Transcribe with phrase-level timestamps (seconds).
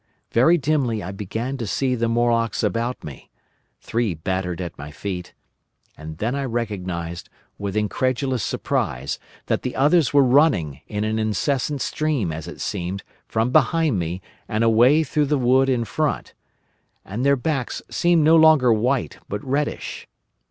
[0.31, 6.33] Very dimly I began to see the Morlocks about me—three battered at my feet—and then
[6.33, 12.47] I recognised, with incredulous surprise, that the others were running, in an incessant stream, as
[12.47, 16.33] it seemed, from behind me, and away through the wood in front.
[17.05, 20.07] And their backs seemed no longer white, but reddish.